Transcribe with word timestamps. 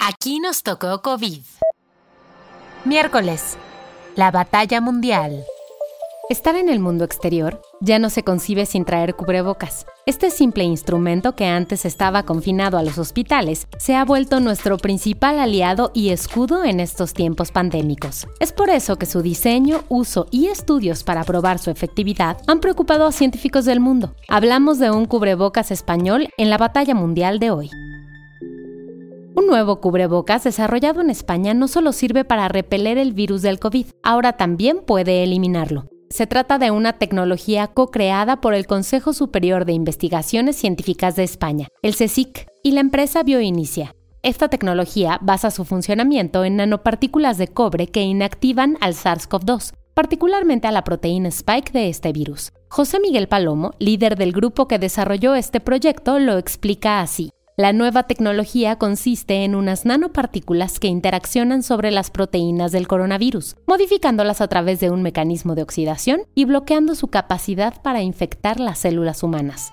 Aquí 0.00 0.38
nos 0.38 0.62
tocó 0.62 1.02
COVID. 1.02 1.40
Miércoles. 2.84 3.58
La 4.14 4.30
batalla 4.30 4.80
mundial. 4.80 5.44
Estar 6.30 6.56
en 6.56 6.68
el 6.68 6.78
mundo 6.78 7.04
exterior 7.04 7.60
ya 7.80 7.98
no 7.98 8.08
se 8.08 8.22
concibe 8.22 8.64
sin 8.66 8.84
traer 8.84 9.16
cubrebocas. 9.16 9.86
Este 10.06 10.30
simple 10.30 10.62
instrumento 10.62 11.34
que 11.34 11.46
antes 11.46 11.84
estaba 11.84 12.22
confinado 12.22 12.78
a 12.78 12.82
los 12.82 12.98
hospitales 12.98 13.66
se 13.78 13.96
ha 13.96 14.04
vuelto 14.04 14.38
nuestro 14.38 14.78
principal 14.78 15.40
aliado 15.40 15.90
y 15.94 16.10
escudo 16.10 16.64
en 16.64 16.80
estos 16.80 17.12
tiempos 17.12 17.50
pandémicos. 17.50 18.28
Es 18.40 18.52
por 18.52 18.70
eso 18.70 18.96
que 18.96 19.06
su 19.06 19.22
diseño, 19.22 19.84
uso 19.88 20.26
y 20.30 20.46
estudios 20.46 21.02
para 21.02 21.24
probar 21.24 21.58
su 21.58 21.70
efectividad 21.70 22.38
han 22.46 22.60
preocupado 22.60 23.06
a 23.06 23.12
científicos 23.12 23.64
del 23.64 23.80
mundo. 23.80 24.14
Hablamos 24.28 24.78
de 24.78 24.90
un 24.90 25.06
cubrebocas 25.06 25.70
español 25.70 26.28
en 26.36 26.50
la 26.50 26.58
batalla 26.58 26.94
mundial 26.94 27.38
de 27.40 27.50
hoy. 27.50 27.70
Un 29.38 29.46
nuevo 29.46 29.80
cubrebocas 29.80 30.42
desarrollado 30.42 31.00
en 31.00 31.10
España 31.10 31.54
no 31.54 31.68
solo 31.68 31.92
sirve 31.92 32.24
para 32.24 32.48
repeler 32.48 32.98
el 32.98 33.12
virus 33.12 33.40
del 33.40 33.60
COVID, 33.60 33.86
ahora 34.02 34.32
también 34.32 34.78
puede 34.84 35.22
eliminarlo. 35.22 35.84
Se 36.10 36.26
trata 36.26 36.58
de 36.58 36.72
una 36.72 36.94
tecnología 36.94 37.68
co-creada 37.68 38.40
por 38.40 38.52
el 38.52 38.66
Consejo 38.66 39.12
Superior 39.12 39.64
de 39.64 39.74
Investigaciones 39.74 40.56
Científicas 40.56 41.14
de 41.14 41.22
España, 41.22 41.68
el 41.82 41.94
CSIC, 41.94 42.48
y 42.64 42.72
la 42.72 42.80
empresa 42.80 43.22
Bioinicia. 43.22 43.94
Esta 44.24 44.48
tecnología 44.48 45.20
basa 45.22 45.52
su 45.52 45.64
funcionamiento 45.64 46.44
en 46.44 46.56
nanopartículas 46.56 47.38
de 47.38 47.46
cobre 47.46 47.86
que 47.86 48.02
inactivan 48.02 48.76
al 48.80 48.94
SARS-CoV-2, 48.94 49.72
particularmente 49.94 50.66
a 50.66 50.72
la 50.72 50.82
proteína 50.82 51.28
spike 51.28 51.70
de 51.70 51.88
este 51.90 52.10
virus. 52.10 52.50
José 52.70 52.98
Miguel 52.98 53.28
Palomo, 53.28 53.70
líder 53.78 54.16
del 54.16 54.32
grupo 54.32 54.66
que 54.66 54.80
desarrolló 54.80 55.36
este 55.36 55.60
proyecto, 55.60 56.18
lo 56.18 56.38
explica 56.38 57.00
así. 57.00 57.30
La 57.58 57.72
nueva 57.72 58.04
tecnología 58.04 58.76
consiste 58.76 59.42
en 59.42 59.56
unas 59.56 59.84
nanopartículas 59.84 60.78
que 60.78 60.86
interaccionan 60.86 61.64
sobre 61.64 61.90
las 61.90 62.12
proteínas 62.12 62.70
del 62.70 62.86
coronavirus, 62.86 63.56
modificándolas 63.66 64.40
a 64.40 64.46
través 64.46 64.78
de 64.78 64.90
un 64.90 65.02
mecanismo 65.02 65.56
de 65.56 65.62
oxidación 65.62 66.20
y 66.36 66.44
bloqueando 66.44 66.94
su 66.94 67.08
capacidad 67.08 67.82
para 67.82 68.00
infectar 68.00 68.60
las 68.60 68.78
células 68.78 69.24
humanas. 69.24 69.72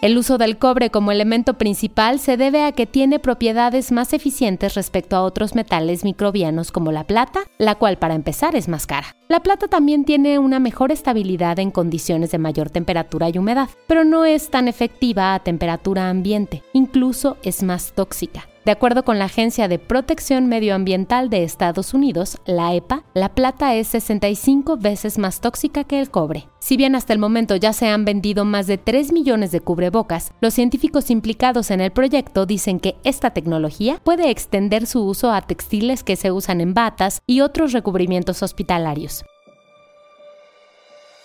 El 0.00 0.16
uso 0.16 0.38
del 0.38 0.56
cobre 0.56 0.88
como 0.88 1.12
elemento 1.12 1.58
principal 1.58 2.18
se 2.18 2.38
debe 2.38 2.64
a 2.64 2.72
que 2.72 2.86
tiene 2.86 3.18
propiedades 3.18 3.92
más 3.92 4.14
eficientes 4.14 4.74
respecto 4.74 5.14
a 5.14 5.22
otros 5.22 5.54
metales 5.54 6.04
microbianos 6.04 6.72
como 6.72 6.92
la 6.92 7.04
plata, 7.04 7.40
la 7.58 7.74
cual 7.74 7.98
para 7.98 8.14
empezar 8.14 8.56
es 8.56 8.68
más 8.68 8.86
cara. 8.86 9.17
La 9.30 9.40
plata 9.40 9.68
también 9.68 10.06
tiene 10.06 10.38
una 10.38 10.58
mejor 10.58 10.90
estabilidad 10.90 11.58
en 11.58 11.70
condiciones 11.70 12.30
de 12.30 12.38
mayor 12.38 12.70
temperatura 12.70 13.28
y 13.28 13.36
humedad, 13.36 13.68
pero 13.86 14.02
no 14.02 14.24
es 14.24 14.48
tan 14.48 14.68
efectiva 14.68 15.34
a 15.34 15.40
temperatura 15.40 16.08
ambiente, 16.08 16.62
incluso 16.72 17.36
es 17.42 17.62
más 17.62 17.92
tóxica. 17.92 18.48
De 18.68 18.72
acuerdo 18.72 19.02
con 19.02 19.18
la 19.18 19.24
Agencia 19.24 19.66
de 19.66 19.78
Protección 19.78 20.46
Medioambiental 20.46 21.30
de 21.30 21.42
Estados 21.42 21.94
Unidos, 21.94 22.36
la 22.44 22.74
EPA, 22.74 23.02
la 23.14 23.34
plata 23.34 23.74
es 23.74 23.88
65 23.88 24.76
veces 24.76 25.16
más 25.16 25.40
tóxica 25.40 25.84
que 25.84 26.00
el 26.00 26.10
cobre. 26.10 26.48
Si 26.58 26.76
bien 26.76 26.94
hasta 26.94 27.14
el 27.14 27.18
momento 27.18 27.56
ya 27.56 27.72
se 27.72 27.86
han 27.88 28.04
vendido 28.04 28.44
más 28.44 28.66
de 28.66 28.76
3 28.76 29.12
millones 29.12 29.52
de 29.52 29.60
cubrebocas, 29.60 30.32
los 30.42 30.52
científicos 30.52 31.10
implicados 31.10 31.70
en 31.70 31.80
el 31.80 31.92
proyecto 31.92 32.44
dicen 32.44 32.78
que 32.78 32.96
esta 33.04 33.30
tecnología 33.30 34.02
puede 34.04 34.28
extender 34.28 34.84
su 34.86 35.02
uso 35.02 35.32
a 35.32 35.40
textiles 35.40 36.04
que 36.04 36.16
se 36.16 36.30
usan 36.30 36.60
en 36.60 36.74
batas 36.74 37.22
y 37.26 37.40
otros 37.40 37.72
recubrimientos 37.72 38.42
hospitalarios. 38.42 39.17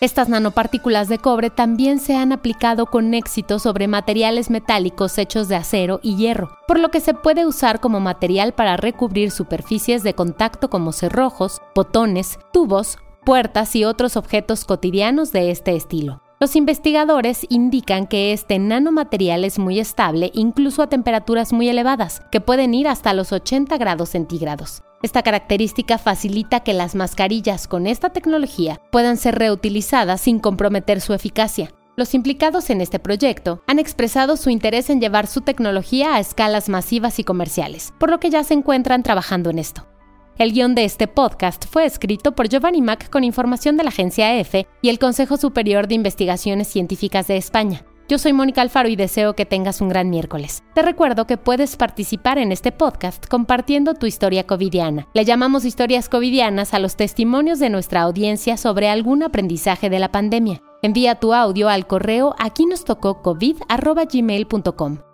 Estas 0.03 0.27
nanopartículas 0.27 1.07
de 1.07 1.17
cobre 1.17 1.49
también 1.49 1.97
se 1.97 2.17
han 2.17 2.33
aplicado 2.33 2.87
con 2.87 3.13
éxito 3.13 3.57
sobre 3.57 3.87
materiales 3.87 4.49
metálicos 4.49 5.17
hechos 5.17 5.47
de 5.47 5.55
acero 5.55 6.01
y 6.03 6.17
hierro, 6.17 6.57
por 6.67 6.77
lo 6.77 6.91
que 6.91 6.99
se 6.99 7.13
puede 7.13 7.45
usar 7.45 7.79
como 7.79 8.01
material 8.01 8.51
para 8.51 8.75
recubrir 8.75 9.31
superficies 9.31 10.03
de 10.03 10.13
contacto 10.13 10.69
como 10.69 10.91
cerrojos, 10.91 11.61
botones, 11.73 12.37
tubos, 12.51 12.97
puertas 13.25 13.77
y 13.77 13.85
otros 13.85 14.17
objetos 14.17 14.65
cotidianos 14.65 15.31
de 15.31 15.51
este 15.51 15.73
estilo. 15.73 16.22
Los 16.43 16.57
investigadores 16.57 17.45
indican 17.47 18.05
que 18.05 18.33
este 18.33 18.59
nanomaterial 18.59 19.45
es 19.45 19.59
muy 19.59 19.79
estable 19.79 20.29
incluso 20.33 20.81
a 20.81 20.89
temperaturas 20.89 21.53
muy 21.53 21.69
elevadas, 21.69 22.21
que 22.33 22.41
pueden 22.41 22.73
ir 22.73 22.89
hasta 22.89 23.13
los 23.13 23.31
80 23.31 23.77
grados 23.77 24.09
centígrados. 24.09 24.83
Esta 25.01 25.23
característica 25.23 25.97
facilita 25.97 26.59
que 26.59 26.73
las 26.73 26.95
mascarillas 26.95 27.69
con 27.69 27.87
esta 27.87 28.09
tecnología 28.09 28.81
puedan 28.91 29.15
ser 29.15 29.35
reutilizadas 29.35 30.19
sin 30.19 30.39
comprometer 30.39 30.99
su 30.99 31.13
eficacia. 31.13 31.71
Los 31.95 32.13
implicados 32.13 32.69
en 32.69 32.81
este 32.81 32.99
proyecto 32.99 33.63
han 33.65 33.79
expresado 33.79 34.35
su 34.35 34.49
interés 34.49 34.89
en 34.89 34.99
llevar 34.99 35.27
su 35.27 35.39
tecnología 35.39 36.15
a 36.15 36.19
escalas 36.19 36.67
masivas 36.67 37.19
y 37.19 37.23
comerciales, 37.23 37.93
por 38.01 38.09
lo 38.09 38.19
que 38.19 38.29
ya 38.29 38.43
se 38.43 38.53
encuentran 38.53 39.01
trabajando 39.01 39.49
en 39.49 39.59
esto. 39.59 39.87
El 40.35 40.51
guion 40.51 40.73
de 40.73 40.83
este 40.83 41.07
podcast 41.07 41.65
fue 41.69 41.85
escrito 41.85 42.31
por 42.31 42.49
Giovanni 42.49 42.81
Mac 42.81 43.11
con 43.11 43.23
información 43.23 43.77
de 43.77 43.83
la 43.83 43.89
agencia 43.89 44.39
EFE 44.39 44.65
y 44.81 44.89
el 44.89 44.97
Consejo 44.97 45.37
Superior 45.37 45.87
de 45.87 45.93
Investigaciones 45.93 46.67
Científicas 46.67 47.27
de 47.27 47.37
España. 47.37 47.85
Yo 48.09 48.17
soy 48.17 48.33
Mónica 48.33 48.63
Alfaro 48.63 48.89
y 48.89 48.95
deseo 48.95 49.35
que 49.35 49.45
tengas 49.45 49.79
un 49.79 49.89
gran 49.89 50.09
miércoles. 50.09 50.63
Te 50.73 50.81
recuerdo 50.81 51.27
que 51.27 51.37
puedes 51.37 51.77
participar 51.77 52.39
en 52.39 52.51
este 52.51 52.71
podcast 52.71 53.27
compartiendo 53.27 53.93
tu 53.93 54.07
historia 54.07 54.47
covidiana. 54.47 55.07
Le 55.13 55.23
llamamos 55.23 55.65
historias 55.65 56.09
covidianas 56.09 56.73
a 56.73 56.79
los 56.79 56.95
testimonios 56.95 57.59
de 57.59 57.69
nuestra 57.69 58.01
audiencia 58.01 58.57
sobre 58.57 58.89
algún 58.89 59.21
aprendizaje 59.21 59.91
de 59.91 59.99
la 59.99 60.11
pandemia. 60.11 60.61
Envía 60.81 61.15
tu 61.15 61.33
audio 61.35 61.69
al 61.69 61.85
correo 61.85 62.35
aquí 62.39 62.65
nos 62.65 62.85
tocó 62.85 63.21
covid 63.21 63.57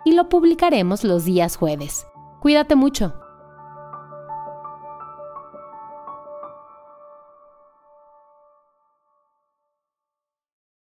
y 0.06 0.12
lo 0.12 0.28
publicaremos 0.30 1.04
los 1.04 1.24
días 1.26 1.56
jueves. 1.56 2.06
Cuídate 2.40 2.74
mucho. 2.74 3.14